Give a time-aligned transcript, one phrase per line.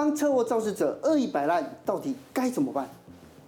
[0.00, 2.88] 当车祸肇事者恶意摆烂，到底该怎么办？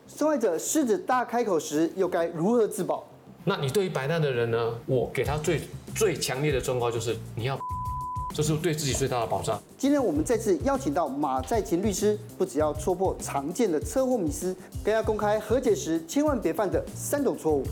[0.07, 3.03] 受害者狮子大开口时，又该如何自保？
[3.43, 4.75] 那你对于摆烂的人呢？
[4.85, 5.63] 我给他最
[5.95, 7.59] 最强烈的忠告就是你要，
[8.37, 9.59] 这是对自己最大的保障。
[9.79, 17.65] 今天我们再次邀请到马在勤律师，不只要戳破常见的车祸迷思，更要公开和解时千万别犯的三种错误。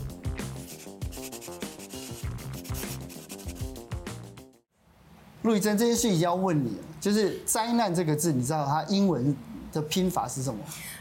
[5.43, 9.35] 陆怡真，这件事情要问你，就是“灾难”这个字，你知道它英文
[9.73, 10.59] 的拼法是什么？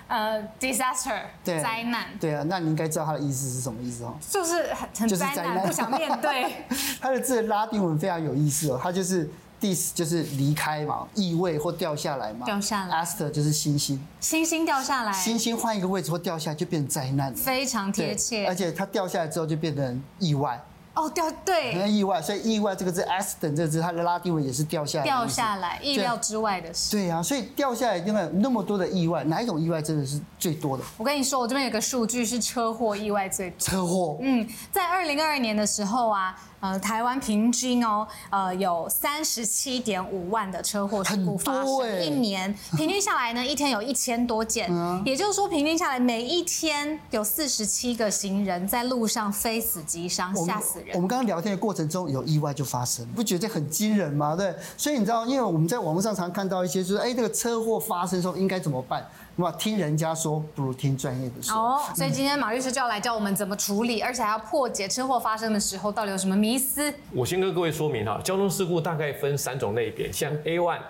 [0.08, 4.14] 呃，disaster，对，灾难，对啊，那你应该知道它的意思是什么意思哦？
[4.28, 6.64] 就是很很灾难，不想面对。
[7.00, 13.04] 它的字拉丁文非常有意思哦，它就是 dis 就是离开嘛，异位或掉下来嘛，掉下来。
[13.04, 18.48] aster 就是星星，星星掉下来，星星换一个位置或掉下来就变成灾难了，非常贴切。
[18.48, 20.60] 而且它掉下来之后就变成意外。
[20.94, 26.90] 哦，掉对，很意外，所以意外这个字，accident 这个字，它的拉丁文也是掉下来，掉下来，意料之外的事。
[26.90, 30.84] 对啊，所以掉下来，因为那么多的意外，哪一种意外真的是最多的？
[30.96, 33.58] 我跟你说，我这边有个数据是车祸意外最多。
[33.58, 36.36] 车祸，嗯，在二零二二年的时候啊。
[36.60, 50.90] 呃，台湾平均哦，呃，有三十七点五万的车祸事故发生，一年 平均下来呢，一天有一千多件，嗯，也就是说，平均下来每一天有四十七个行人在路上非死即伤，吓死人。
[50.94, 54.36] 我们刚刚聊天的过程中有意外就发生，不觉得很惊人吗？
[54.36, 59.02] 对，所以你知道，因为我们在网络上常看到一些，就是哎，这个车祸发生的时候应该怎么办？
[59.36, 61.56] 哇，听人家说不如听专业的说。
[61.56, 66.92] 哦，所以今天马律师就要来教我们怎么处理，而且还要破解车祸发生的时候到底有什么迷思。
[67.12, 70.80] 我先跟各位说明哈，交通事故大概分三种类别，像 A one、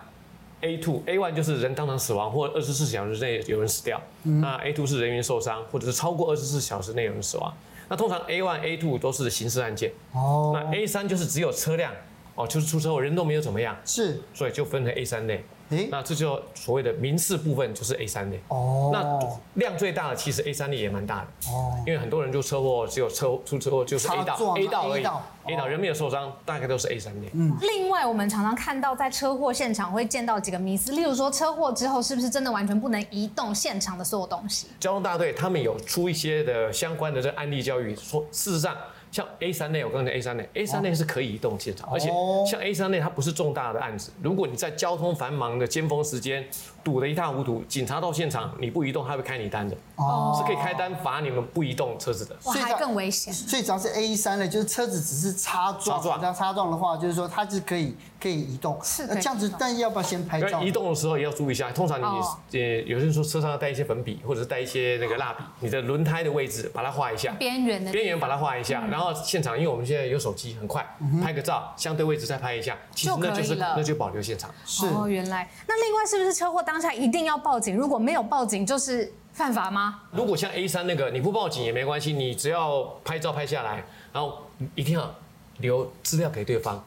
[0.62, 1.02] A two。
[1.06, 7.54] A one 就是人当场死亡或二十四小时内有人死掉，嗯、那 A two 是人员受伤或者是超过二十四小时内有人死亡。
[7.88, 9.92] 那通常 A one、A two 都是刑事案件。
[10.12, 10.52] 哦。
[10.54, 11.92] 那 A 三就是只有车辆，
[12.34, 13.76] 哦，就是出车祸人都没有怎么样。
[13.84, 14.20] 是。
[14.32, 15.44] 所以就分成 A 三类。
[15.70, 18.40] 欸、那这就所谓的民事部分就是 A 三类。
[18.48, 19.18] 哦，那
[19.54, 25.04] 量最大的其实 A 三类也蛮大的哦，因为很多人就车祸只有车出车祸就是 A 道 A 道而已
[25.46, 27.30] A 岛人没有受伤，大概都是 A 三类。
[27.32, 34.68] 嗯，另外我们常常看到在车祸现场会见到几个迷思，例如说车祸之后是不是真的完全不能移动现场的所有东西？
[34.78, 38.76] 交通大队他们有出一些的相关的这案例教育，说事实上。
[39.12, 42.08] 像 A 三类，我刚才讲 A 三类，A 三类是可以移动现场，而且
[42.48, 44.12] 像 A 三类，它不是重大的案子。
[44.22, 46.46] 如果你在交通繁忙的尖峰时间
[46.84, 52.36] 堵得一塌糊涂，警察到现场你不移动，他会开你单的，哦，是可以开单罚你们不移动车子的。
[52.44, 53.34] 哇，还更危险。
[53.34, 58.78] 所以只要是 A 三类，就是车子只是擦撞，这样擦撞的话，就是说它是可以可以移动。
[58.84, 60.62] 是这样子，但要不要先拍照？
[60.62, 61.72] 移动的时候也要注意一下。
[61.72, 69.80] 通常你呃，有些人说车上要带一些粉笔，或者是带一些那个蜡笔，你的轮胎的位置把它画一下，边缘的边缘把它画一下，然后现场因为我们。
[69.80, 70.86] 我们现在有手机，很快
[71.24, 74.50] 拍个照，相对位置再拍一下，其实那就是那就保留现场。
[74.66, 77.74] 是哦，原来那另外是不是车祸当下一定要报警？
[77.74, 80.02] 如果没有报警，就是犯法吗？
[80.10, 83.82] 如果像 A 三那个，你不报警也没关系，你只要拍照拍下来，
[84.12, 85.14] 然后一定要
[85.58, 86.84] 留资料给对方，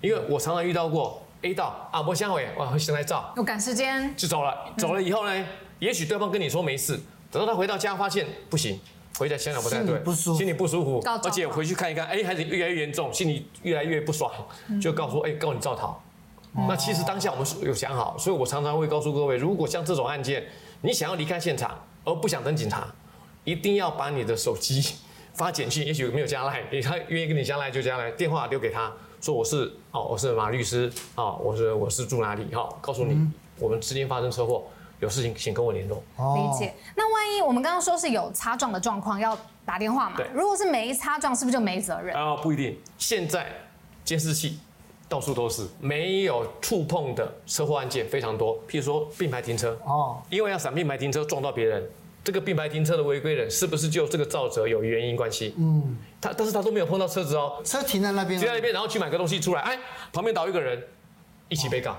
[0.00, 5.46] 因为我常常遇到过 A 到啊，我相会哇，先来照，我赶时间就走了，走了以后呢，
[5.78, 8.80] 也许对方跟你说没事，等到他回到家发现不行。
[9.18, 14.30] 回在香港不太对，心里不舒服，心里不舒服，而且回去看一看，哎，还是越来越严重，心里越来越不爽，
[14.80, 16.00] 就告诉说，哎，告你造逃。
[16.68, 20.46] 那其实当下我们有想好，所以我常常会告诉各位，如果像这种案件，
[20.82, 22.86] 你想要离开现场而不想等警察，
[23.42, 24.80] 一定要把你的手机
[25.38, 33.16] 发简讯，也许没有加赖，他愿意跟你加赖就加赖，电话留给他说我是哦，我是马律师啊，我是我是住哪里哈，告诉你
[33.58, 34.64] 我们之间发生车祸。
[35.00, 36.02] 有事情请跟我联络。
[36.16, 36.74] 理解。
[36.96, 40.16] 那万一我们刚刚说是有擦撞的状况，要打电话嘛？
[40.16, 40.26] 对。
[40.34, 42.16] 如果是没擦撞，是不是就没责任？
[42.16, 42.76] 啊，不一定。
[42.98, 43.46] 现在
[44.04, 44.58] 监视器
[45.08, 48.56] 到处都是，没有触碰的车祸案件非常多。
[48.66, 51.88] 譬如说并排停车，哦，因为要闪并排停车撞到别人，
[52.28, 55.54] 这个并排停车的违规人是不是就这个肇责有原因关系？
[55.56, 55.96] 嗯。
[56.20, 59.78] 他但是他都没有碰到车子哦，车停在那边，停在那边，然后去买个东西出来，哎，
[60.12, 60.82] 旁边倒一个人，
[61.48, 61.92] 一起被告。
[61.92, 61.96] 哦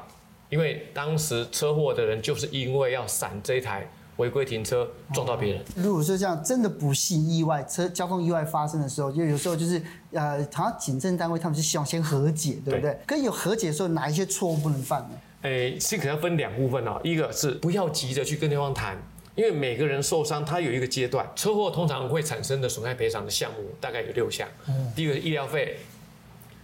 [0.50, 3.88] 因为当时车祸的人就是因为要闪这一台
[4.18, 5.64] 违规停车撞到别人。
[5.76, 9.80] 如果说这样真的不幸意外车交通意外发生的时候，就有时候就是
[10.12, 12.92] 呃，好像警政单位他们是希望先和解，对不对？
[12.92, 13.00] 对。
[13.06, 15.10] 可以有和解的时候，哪一些错误不能犯呢？
[15.44, 17.00] 诶，是可能分两部分哦。
[17.04, 18.98] 一个是不要急着去跟对方谈，
[19.40, 24.46] 因为每个人受伤他有一个阶段，车祸通常会产生的损害赔偿的项目大概有六项。
[24.68, 24.92] 嗯。
[24.94, 25.78] 第一个是医疗费、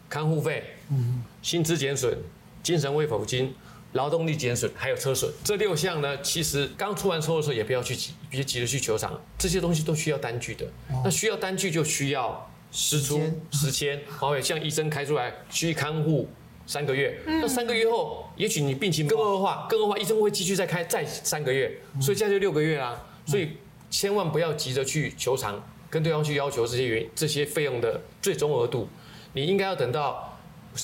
[0.10, 0.62] 看护费、
[0.92, 2.18] 嗯，薪资减损、
[2.62, 3.56] 精神慰抚金。
[3.94, 10.66] 劳动力减损，还有车损，这六项呢，其实刚出完车祸的时候也不要去急，别急着去求偿，这些东西都需要单据的。
[10.90, 13.22] 哦、那需要单据就需要实出
[13.54, 16.28] 实签， 好，像医生开出来，去看护
[16.68, 17.18] 三个月。
[17.26, 21.72] 那三个月后，也许你病情更恶化，更恶化，医生会继续再开再三个月，
[22.02, 23.04] 所以这样就六个月啦。
[23.26, 23.50] 所以
[23.90, 28.88] 千万不要急着去求偿，跟对方去要求这些原这些费用的最终额度，
[29.34, 30.38] 你应该要等到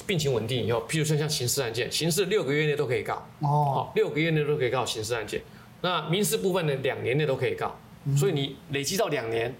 [0.07, 3.15] 病情稳定以后，譬如说像刑事案件，刑事六个月内都可以告。
[3.39, 5.41] 哦，好，六个月内都可以告刑事案件。
[5.81, 7.75] 那民事部分呢，两年内都可以告，
[8.15, 9.53] 所以你累积到两年，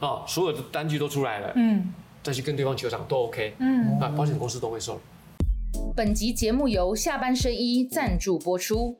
[0.00, 1.92] 啊，所有的单据都出来了，嗯，
[2.22, 5.00] 再去跟对方求偿都 OK，嗯，啊，保险公司都会收。
[5.94, 8.98] 本集节目由下半身衣赞助播出。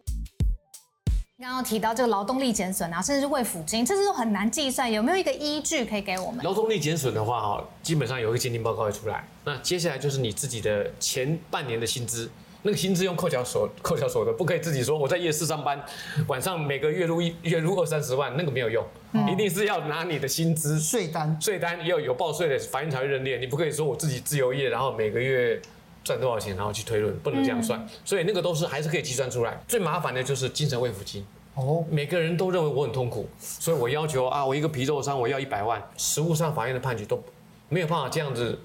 [1.40, 6.44] 刚刚提到这个劳动力减损啊，甚至是慰抚金，这些都很难计算，有没有一个依据可以给我们？
[6.44, 12.28] 劳动力减损的话，哈，基本上有一个鉴定报告会出来，那接下来就是你自己的前半年的薪资。
[12.60, 15.80] 那个薪资用扣缴所扣缴所得，不可以自己说我在夜市上班，
[16.26, 23.38] 晚上每个月入一月入二三十万，那个没有用，嗯、一定是要拿你的薪资税单，税单要有报税的，法院才会认列。
[23.38, 25.62] 你不可以说我自己自由业，然后每个月
[26.08, 27.78] 赚多少钱，然后去推论，不能这样算。
[27.78, 29.60] 嗯、所以那个都是还是可以计算出来。
[29.69, 31.25] 最麻烦的就是精神慰抚金。
[31.55, 35.82] 哦，每个人都认为我很痛苦，所以我要求啊，我一个皮肉伤我要一百万。
[35.99, 37.22] 实务上法院的判决都
[37.69, 38.58] 没有办法这样子。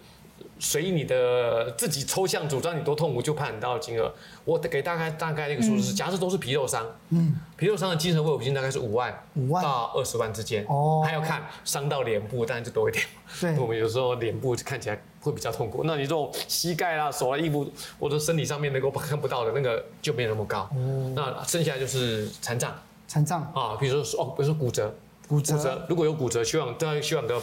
[0.60, 4.14] 随意你的自己抽象主张，你多痛苦就判你多少金额。
[4.46, 10.66] 我给大概大概那个数字是，假设都是皮肉伤，嗯，皮肉伤的精神慰抚金大概是五万，五万到二十万之间。
[10.70, 13.04] 哦，还要看伤到脸部，当然就多一点。
[13.42, 15.84] 对， 我们有时候脸部看起来会比较痛苦。
[15.86, 17.68] 那你这种膝盖啦、手啊、衣服
[18.00, 20.70] 或者身体上面能够看不到的那个就没有那么高。
[20.76, 22.72] 嗯，那剩下就是残障，
[23.08, 24.94] 残障啊，比如说哦，比如说骨折，
[25.28, 27.42] 骨折，如果有骨折，希望大概希望个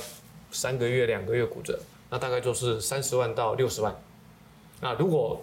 [0.52, 1.76] 三个月、两个月骨折。
[2.12, 3.94] 那大概就是三十万到六十万，
[4.80, 5.40] 那如果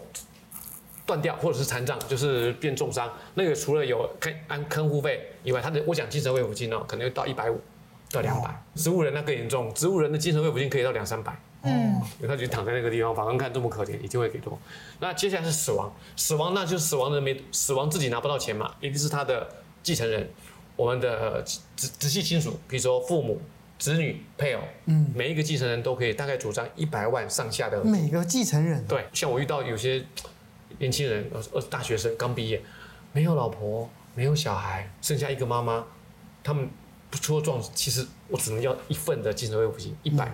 [1.05, 7.57] 断掉或者是残障，就是变重伤，那个除了有看按看护费以外，他的我讲精神慰抚金哦，可能到一百五
[8.11, 8.61] 到两百。
[8.75, 11.39] 植物人那更严重，植物人的精神慰抚金可以到两三百。
[11.63, 14.57] 嗯，因为他就躺在那个地方，法官看这么可怜，一定会给多。
[14.99, 19.47] 那接下来是死亡，死亡那就是死亡的人没死亡自己拿不到钱嘛，一定是他的
[19.83, 20.29] 继承人，
[20.75, 23.41] 我们的直直系亲属，比如说父母。
[23.79, 27.83] 子女、配偶，嗯，每一个继承人都可以大概主张一百万上下的。
[27.83, 30.03] 每个继承人，对，像我遇到有些
[30.79, 32.59] 年轻人，呃，大学生刚毕业，
[33.13, 35.85] 没有老婆，没有小孩，剩下一个妈妈，
[36.43, 36.67] 他们
[37.11, 40.31] 不出状，其实我只能要一份的精神慰抚金，一百，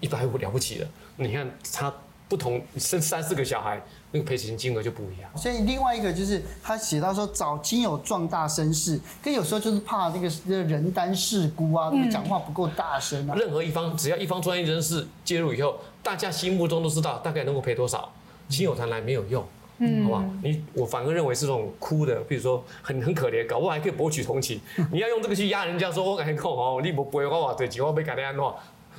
[0.00, 0.88] 一百五了不起了。
[1.16, 1.92] 你看他。
[2.30, 5.30] 不同生三四个小孩，那个赔钱金额就不一样。
[5.34, 10.28] 所以另外一个就是他写到说找亲友壮大声势，跟有时候就是怕那个
[10.64, 13.34] 人单势孤啊，讲、嗯、话不够大声啊。
[13.34, 18.12] 任何一方只要一方专业人士介入以后，大家心目中都知道大概能够赔多少，
[18.50, 19.42] 亲友谈来没有用，
[19.78, 20.24] 嗯，好吧？
[20.42, 24.60] 你我反而认为是这种哭的，比如说很很可怜，搞不好还可以博取同情。
[24.92, 28.54] 你要用这个去压人家，说我感觉够哦，你不不会话话对，几万被改的安诺，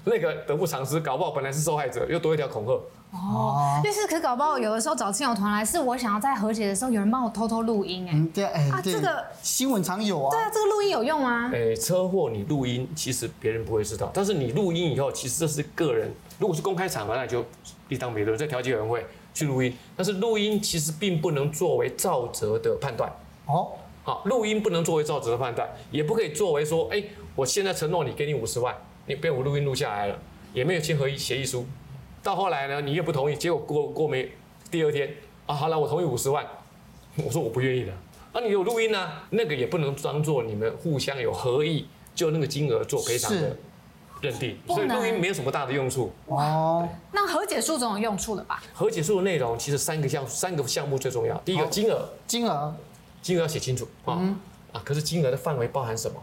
[0.06, 2.74] 那个得不偿失，搞不好本来是受害者，又多一条恐吓。
[3.12, 11.50] 哦，就是，可是搞不好有的时候找亲友团来，是我想要在和解的时候，有人帮我偷偷录音，哎，对，哎，啊，这个新闻常有啊，对啊，这个录音有用吗？
[11.52, 17.44] 哎，车祸你录音，其实别人不会知道，但是你录音以后，其实这是个人，如果是公开场合，那就
[17.88, 19.04] 另当别论，在调解委员会
[19.34, 23.12] 去录音，但是录音其实并不能作为肇责的判断。
[23.48, 23.70] 哦，
[24.04, 27.04] 好，录音不能作为肇责的判断，也不可以作为说，哎，
[27.36, 28.76] 我现在承诺你给你五十万，
[29.10, 30.16] 你被我录音录下来了，
[30.54, 31.66] 也没有签合议协议书。
[32.22, 34.32] 到后来呢，你又不同意，结果过过没
[34.70, 35.12] 第二天
[35.48, 36.46] 啊，好了，我同意五十万，
[37.18, 37.94] 我说我不愿意了，
[38.34, 43.58] 啊，你有录音呢、啊，那个也不能当做你们互相有合意，就那个金额做赔偿的
[44.22, 46.14] 认定，所以录音没有什么大的用处。
[46.28, 48.62] 哦，那和解书总有用处了吧？
[48.76, 52.76] 和解书的内容其实三个项三个项目最重要，第一个金额，金额，
[53.24, 54.40] 金额要写清楚啊，嗯、
[54.72, 56.22] 啊，可是金额的范围包含什么？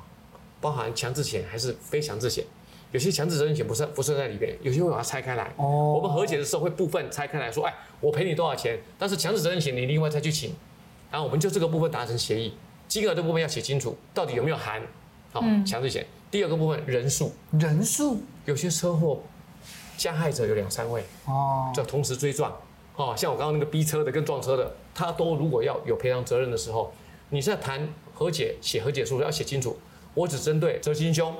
[0.60, 2.44] 包含强制险还是非强制险？
[2.96, 5.52] 有些强制责任险不是不是在里面，有些会把它拆开来。
[5.58, 5.92] 哦。
[5.92, 8.78] 我们和解的时候会部分拆开来说，哎，我赔你多少钱？
[8.98, 10.54] 但是强制责任险你另外再去请，
[11.10, 12.54] 然后我们就这个部分达成协议，
[12.88, 14.80] 金额的部分要写清楚，到底有没有含？
[15.30, 16.06] 好，强制险。
[16.30, 17.34] 第二个部分人数。
[17.50, 18.18] 人数。
[18.46, 19.20] 有些车祸
[19.98, 21.04] 加害者有两三位。
[21.26, 21.70] 哦。
[21.74, 22.50] 就同时追撞。
[22.94, 26.90] 哦，像我刚刚那个逼车的跟撞车的，他都如果要有赔偿责任的时候，
[27.28, 29.76] 你在谈和解写和解书要写清楚，
[30.14, 31.34] 我只针对责行凶。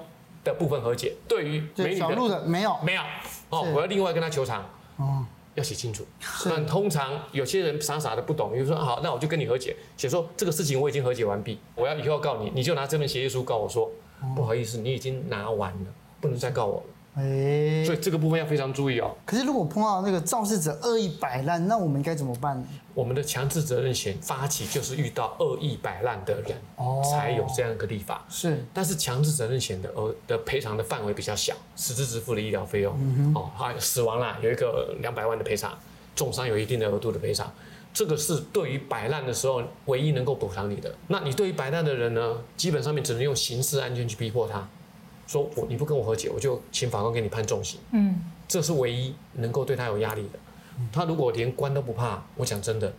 [0.52, 2.76] 的部分和解，对于美女小的没有。
[2.82, 3.02] 没有。
[3.50, 4.64] 哦，我要另外跟他求偿。
[4.96, 5.24] 哦，
[5.54, 6.06] 要写清楚。
[6.44, 13.90] 但通常有些人傻傻的不懂，比如说好，那我就跟你和解，写说这个事情我已经和解完毕，我要以后要告你，你就拿这份协议书告我说，
[14.34, 15.86] 不好意思，你已经拿完了，
[16.20, 16.86] 不能再告我了。
[17.16, 19.16] 哎，所以这个部分要非常注意哦。
[19.24, 22.66] 可是如果碰到那个肇事者恶意摆烂，那我们应该怎么办呢？
[22.92, 28.24] 我们的强制责任险发起就是遇到恶意摆烂的人，哦，才有这样一个立法。
[28.28, 35.72] 是，但是强制责任险的额的赔偿的范围比较小，实质支付的医疗费用，嗯，哦，还有死亡啦，有一个两百万的赔偿，
[36.14, 37.50] 重伤有一定的额度的赔偿。
[37.94, 40.94] 这个是对于摆烂的时候唯一能够补偿你的。
[41.08, 44.68] 那你对于摆烂的人呢，基本上面只能用刑事案件去逼迫他，
[45.26, 47.80] 说我你不跟我和解，我就请法官给你判重刑。
[47.92, 50.38] 嗯，这是唯一能够对他有压力的。
[50.92, 52.92] 他如果连关都不怕，我讲真的，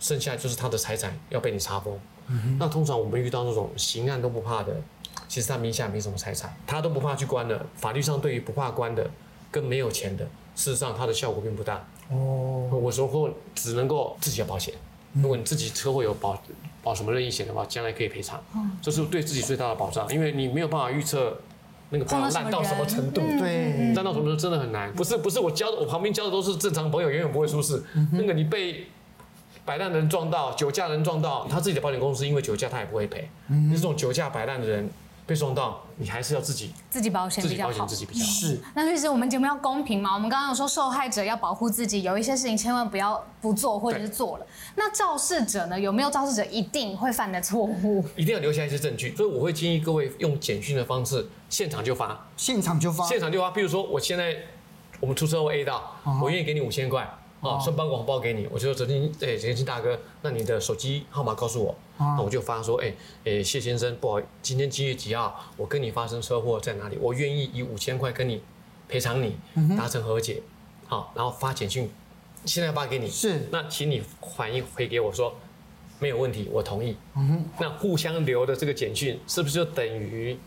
[0.00, 1.98] 剩下就是他的财产要被你查封。
[2.28, 4.74] 嗯、那通常我们遇到那种刑案都不怕的，
[5.28, 7.64] 其实他名下没什么财产，他都不怕去关的。
[7.74, 9.08] 法律上对于不怕关的
[9.50, 10.24] 跟没有钱的，
[10.54, 11.84] 事实上它的效果并不大。
[12.10, 14.74] 哦，我说过只能够自己要保险。
[15.14, 16.42] 如果你自己车祸有保
[16.82, 18.42] 保什么任意险的话，将来可以赔偿。
[18.80, 21.38] 这是对自己最大的保障，因为你没有办法预测
[21.92, 23.20] 那个烂到什么程度。
[23.38, 24.92] 对，烂到什么程度真的很难。
[24.94, 27.82] 不是不是，我交的我旁边交的都是正常朋友，永远不会出事。
[28.12, 28.86] 那个你被
[29.64, 33.28] 摆烂的人撞到，酒驾人撞到，他自己的保险公司因为酒驾他也不会赔。
[33.72, 34.90] 这种酒驾摆烂的人。
[35.24, 37.86] 被送到，你还是要自己自己保险比较好。
[37.86, 38.30] 自己比较好。
[38.30, 38.60] 是。
[38.74, 40.14] 那律师，我们节目要公平嘛？
[40.14, 44.46] 我们刚刚有说受害者要保护自己，有一些事情千万不要不做，或者是做了。
[44.74, 45.78] 那肇事者呢？
[45.78, 48.04] 有没有肇事者一定会犯的错误？
[48.16, 49.14] 一定要留下一些证据。
[49.14, 52.28] 所以我会建议各位用简讯的方式，现场就发。
[52.36, 53.06] 现场就发。
[53.06, 53.50] 现场就发。
[53.50, 54.36] 比如说，我现在
[54.98, 57.08] 我们出车祸 A 到，我愿意给你五千块。
[57.42, 62.94] 啊，顺丰红包给你，我就说泽金，哎，泽金大哥，那你的手机号码告诉我，那我就发说，哎，
[63.24, 68.40] 哎，谢先生，不好今天几月几号，我跟你发生车祸在哪里，我愿意以五千块跟你
[68.88, 69.36] 赔偿你，
[69.76, 70.40] 达成和解，
[70.86, 71.90] 好，然后发简讯，
[72.44, 74.00] 现在发给你，是，那请你
[74.36, 75.34] 反应回给我说，
[75.98, 80.38] 没有问题，我同意，嗯，那互相留的这个简讯是不是就等于？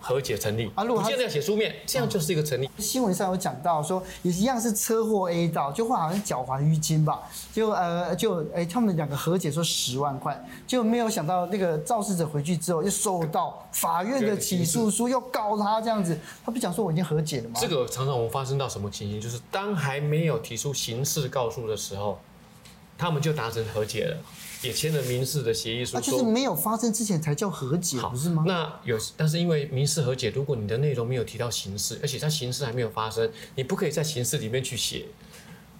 [0.00, 0.84] 和解成立啊！
[0.84, 2.68] 如果他现在要写书面，这样就是一个成立。
[2.78, 17.58] 新闻上有讲到说，也一样是车祸 A 到，就会好像缴还淤金吧，就呃就哎、欸，他们两个和解说十万块，就没有想到那个肇事者回去之后又收到法院的起诉书，又告他这样子，他不讲说我已经和解了吗？
[17.60, 19.20] 这个常常我们发生到什么情形？
[19.20, 22.18] 就是当还没有提出刑事告诉的时候，
[22.98, 24.16] 他们就达成和解了。
[24.60, 28.42] 也签了民事的协议书，那就是没有发生之前才叫和解，不是吗？
[28.44, 35.06] 那有，但是因为民事和解，如果你的内容没有提到刑事，而且他刑事还没有发生，你不可以在刑事里面去写，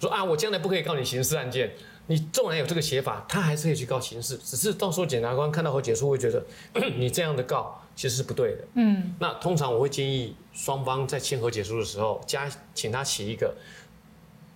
[0.01, 1.73] 说啊，我将来不可以告你刑事案件。
[2.07, 6.43] 你纵然有这个写法，他还是可以去告刑事，只是到时候检察官看到和解书会觉得
[6.97, 8.65] 你这样的告其实是不对的。
[8.75, 13.57] 嗯，那通常我会建议双方在签和解书的时候加，请他写一个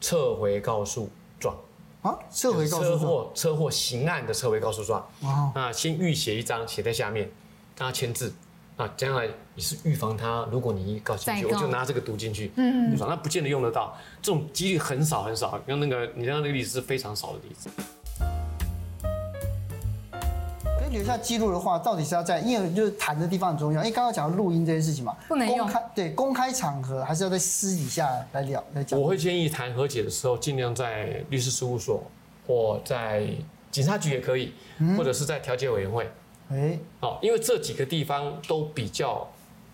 [0.01, 1.11] 撤回告诉状。
[2.03, 7.31] 啊，撤回告诉状，车祸车祸刑案的撤回告诉状，啊，那先预写一张，写在下面，
[7.79, 8.35] 让他签字，
[8.77, 17.71] 啊，将来你是预防他，如果你一告进去，我就拿这个读进去，嗯，那不见得用得到，这种几率很少很少，用那个你刚刚那个例子是非常少的例子。
[20.93, 23.81] 留下记录的话，到底是要在，因为就是谈的地方很重要。
[23.81, 25.59] 因为刚刚讲到录音这件事情嘛，不能用。
[25.59, 29.01] 公开对公开场合，还是要在私底下来聊来讲。
[29.01, 32.05] 我会建议谈和解的时候，尽量在律师事务所，
[32.47, 33.27] 或在
[33.71, 34.53] 警察局也可以，
[34.97, 36.09] 或者是在调解委员会。
[36.51, 39.27] 哎，好，因为这几个地方都比较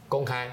[0.09, 0.49] 公开，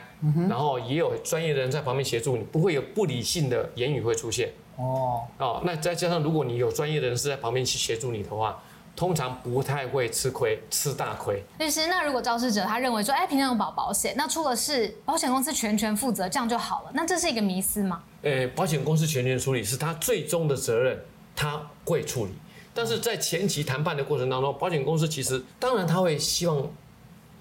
[0.49, 4.49] 然后也有专业的人在旁边协助你，不会有不理性的言语会出现。
[4.77, 8.59] 哦哦，那再加上如果你有专业的人士在旁边去协助你的话。
[8.95, 11.43] 通常不太会吃亏，吃大亏。
[11.59, 18.03] 律师，那如果肇事者他认为说，哎，平常有保保险，那出了事，保险公司全权负责，这样就好了，那这是一个迷思吗？
[18.21, 20.97] 呃，保险公司全权处理是他最终的责任，
[21.35, 22.31] 他会处理。
[22.73, 26.65] 但是在前期谈判的过程当中，保险公司其实当然他会希望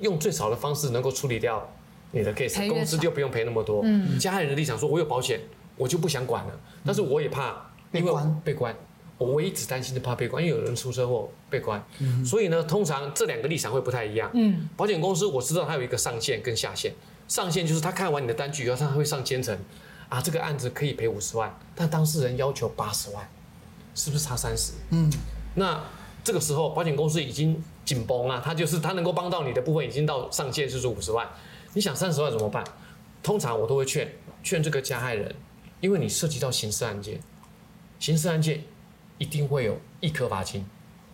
[0.00, 1.64] 用最少的方式能够处理掉
[2.10, 3.80] 你的 case，公司就不用赔那么多。
[3.84, 5.40] 嗯，加害人的立场说，我有保险，
[5.76, 6.52] 我就不想管了，
[6.84, 8.74] 但是我也怕被关，被关。
[9.16, 14.28] 我唯一只担心的怕被关，因为有人出车祸被关，嗯、所以呢，通常这两个立场会不太一样。
[14.34, 16.92] 嗯，保险公司我知道它有一个上限跟下限，
[17.28, 19.56] 上限就是他看完你的单据以后，他会上千层，
[20.08, 23.28] 啊，这个案子可以赔五十万，但当事人要求八十万，
[23.94, 24.72] 是不是差三十？
[24.90, 25.08] 嗯，
[25.54, 25.80] 那
[26.24, 31.28] 这个时候保险公司已经紧绷了，他就是他能够帮到你的部分已经到上限就是五十万，
[31.74, 32.64] 你想三十万怎么办？
[33.22, 35.32] 通常我都会劝劝这个加害人，
[35.80, 37.20] 因为你涉及到刑事案件，
[38.00, 38.64] 刑事案件。
[39.18, 40.64] 一定会有一颗罚金，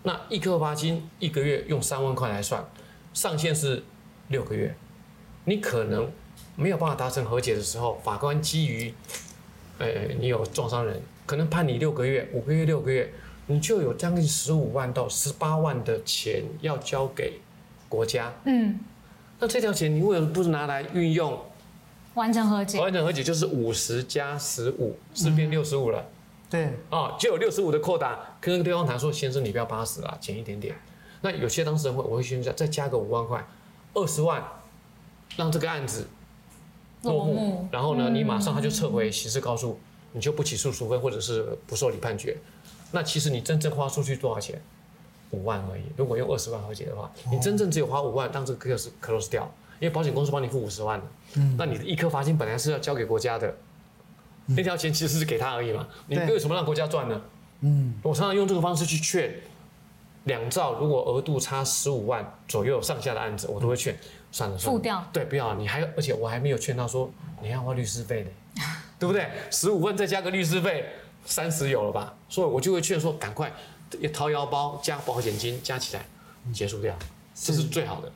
[0.02, 2.64] 那一颗罚金一个月用三万块来算，
[3.12, 3.82] 上限是
[4.28, 4.74] 六个月，
[5.44, 6.10] 你可能
[6.56, 8.94] 没有办法达成和解的时候，法官基于，
[9.78, 9.86] 呃，
[10.18, 13.12] 你有撞伤人，可能判你六个月，五个月六个月，
[13.46, 17.40] 你就有将近十五万到十八万的钱要交给
[17.88, 18.32] 国家。
[18.44, 18.80] 嗯，
[19.38, 21.38] 那这条钱你为什么不是拿来运用
[22.14, 22.80] 完成和解？
[22.80, 26.06] 完成和解就是五十加十五，是变六十五了。
[26.50, 30.74] 对，啊，就有六十五的扣打，跟那个对方谈说，先生你不要八十了，减一点点。
[31.20, 33.46] 那有些当事人会，我会劝一下，再加个五万块，
[33.94, 34.42] 二十万，
[35.36, 36.08] 让这个案子
[37.02, 37.68] 落幕。
[37.70, 39.78] 然后呢，你马上他就撤回刑事告诉，
[40.12, 42.36] 你就不起诉处分或者是不受理判决。
[42.90, 44.60] 那其实你真正花出去多少钱？
[45.30, 45.82] 五万而已。
[45.96, 51.06] 如果用二十万和解的话，你真正只有花五万，让这个 case close 掉，因为保险公司帮你付五十万的。
[51.36, 51.54] 嗯。
[51.56, 53.54] 那你的一颗罚金本来是要交给国家的，
[54.56, 55.86] 那条钱其实是给他而已嘛。
[56.06, 57.20] 你为什么让国家赚呢？
[57.60, 57.94] 嗯。
[58.02, 59.34] 我常常用这个方式去劝，
[60.24, 63.96] 两兆如果额度差十五万左右上下的案子，我都会劝，
[64.32, 64.78] 算了算了。
[64.78, 65.04] 付掉。
[65.12, 65.54] 对，不要。
[65.54, 67.10] 你还而且我还没有劝他说，
[67.42, 68.30] 你要花律师费的，
[68.98, 69.28] 对不对？
[69.50, 70.86] 十五万再加个律师费。
[71.26, 73.52] 三十有了吧，所以我就会劝说赶快，
[74.10, 76.02] 掏腰包加保险金加起来
[76.50, 76.96] 结束掉，
[77.34, 78.10] 这是最好的。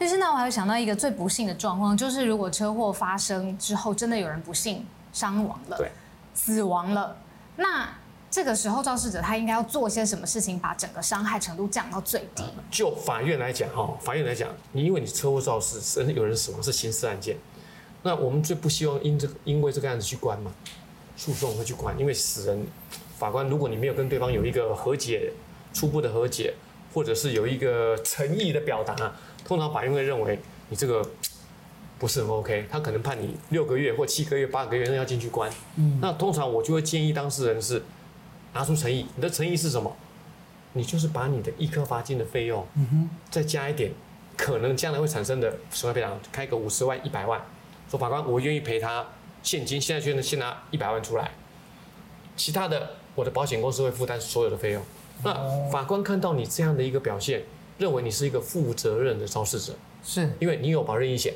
[0.00, 5.90] 但是那我还有想到一个最不幸的状况，就是如果车祸发生之后，真的有人不幸伤亡了，对，
[6.34, 7.16] 死亡了，
[7.56, 7.88] 那
[8.30, 12.44] 这个时候肇事者他应该要做些什么事情，把整个伤害程度降到最低？
[12.70, 17.36] 就法院来讲哈，法院来讲，你因为你车祸肇事，有人死亡是刑事案件，
[18.02, 20.52] 那我们最不希望因这个因为这个案子去关嘛。
[21.16, 22.66] 诉讼会去关，因为死人，
[23.18, 25.30] 法官如果你没有跟对方有一个和解，
[25.70, 26.54] 初步的和解，
[26.94, 28.96] 或者是有一个诚意的表达，
[29.44, 30.38] 通常法院会认为
[30.70, 31.06] 你这个
[32.00, 35.48] 不是很 OK，他可能判你六个月或七个月、八个月那要进去关。
[35.76, 37.82] 嗯，那通常我就会建议当事人是
[38.54, 39.94] 拿出诚意，你的诚意是什么？
[40.72, 43.92] 你就是把你的一颗罚金的费用，嗯哼，再加一点，
[44.36, 47.40] 可能将来会产生的损害赔偿，开个五十万、一百万，
[47.90, 49.06] 说法官我愿意赔他。
[49.42, 51.30] 现金现在就能先拿一百万出来，
[52.36, 54.82] 其他的我的保险公司会负担所有的费用。
[55.24, 55.34] 那
[55.70, 57.42] 法官看到你这样的一个表现，
[57.78, 59.72] 认为你是一个负责任的肇事者，
[60.04, 61.32] 是因为你有保任意险，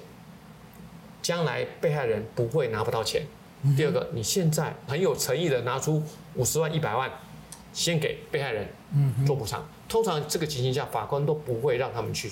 [1.25, 3.23] 将来被害人不会拿不到钱。
[3.77, 6.01] 第二个，你现在很有诚意的拿出
[6.35, 7.11] 五十万、一百万，
[7.73, 8.69] 先给被害人
[9.27, 9.67] 做补偿。
[9.89, 12.31] 通常这个情形下，法官都不会让他们去。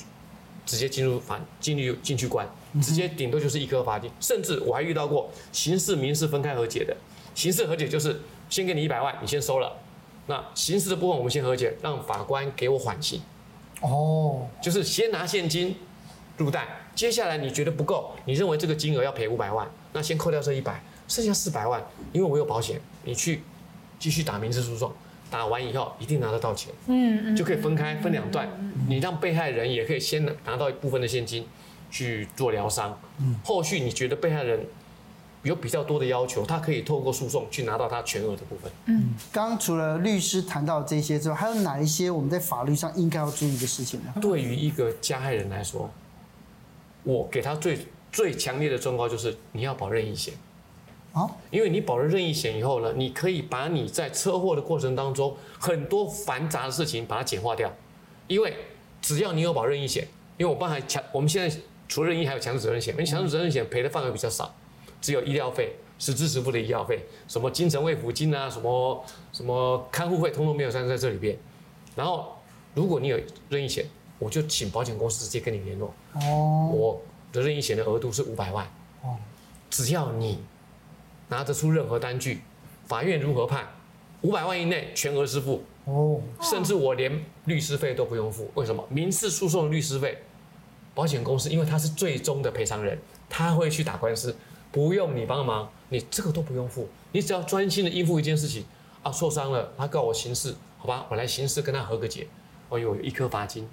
[0.64, 2.48] 直接进入法进入进去关，
[2.80, 6.96] 直接顶多就是一颗罚金，甚至我还遇到过刑事民事分开和解的。
[7.34, 9.76] 刑事和解就是先给你一百万，你先收了。
[10.28, 13.20] 那刑事的部分我们先和解，让法官给我缓刑。
[13.80, 15.76] 哦，就是先拿现金
[16.36, 23.42] 入袋，接下来你觉得不够，你认为这个金额要赔五百万，那先扣掉这一百，剩下四百万，因为我有保险，你去
[23.98, 24.92] 继续打民事诉讼。
[25.30, 28.46] 打完以后一定拿得到钱，嗯，就可以分开分两段，
[28.86, 31.46] 你让被害人也可以先拿到一部分的现金
[31.90, 34.66] 去做疗伤，嗯，后续你觉得被害人
[35.42, 38.70] 有比较多的要求，他可以透过诉讼去拿到他全额的部分。
[38.84, 44.12] 嗯，刚刚除了律师谈到这些之外，还有哪一些我们在法律上应该要注意的事情呢？
[44.20, 45.90] 对于一个加害人来说，
[47.04, 47.78] 我给他最
[48.12, 50.34] 最强烈的忠告就是你要保任意险。
[51.50, 57.70] 因为你保了任意险以后呢，你可以把你在车祸的过程当中很多繁杂的事情把它简化掉。
[58.28, 58.54] 因为
[59.02, 61.54] 只要你有保任意险，因为我刚才强，我们现在
[61.86, 64.54] 除了任意还有强制责任险，因为强制责任险赔的范围比较少，
[65.02, 71.36] 只有医疗费、实支实付的医疗费，什么精神慰抚金啊，什么什么看护费，通通没有算在这里边。
[71.94, 72.38] 然后
[72.72, 73.84] 如果你有任意险，
[74.22, 75.92] 我就请保险公司直接跟你联络。
[76.14, 78.64] 哦，我的任意险的额度是五百万。
[79.02, 79.16] 哦，
[79.68, 80.38] 只要你。
[81.28, 82.42] 拿得出任何单据，
[82.86, 83.66] 法院如何判？
[84.20, 88.50] 五百万以内全额支付哦，甚至我连律师费都不用付。
[88.52, 88.84] 为什么？
[88.90, 90.18] 民事诉讼的律师费，
[90.94, 92.98] 保险公司因为他是最终的赔偿人，
[93.30, 94.36] 他会去打官司，
[94.70, 98.66] 不用你帮忙，你这个都不用付，你只要专心的应付一件事情
[99.02, 102.26] 啊，受伤了，他告我刑事，好吧，我来刑事跟他和个解，
[102.68, 103.66] 我有一颗罚金，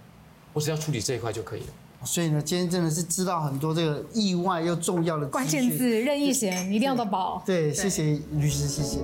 [0.53, 1.67] 我只要处理这一块就可以了。
[2.05, 7.43] 所以呢，今天真的是知道很多这个意外又重要的关键字，任意险一定要都保。
[7.45, 8.99] 对，谢谢律师，谢谢。